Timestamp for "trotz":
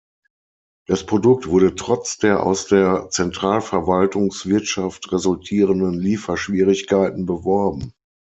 1.75-2.17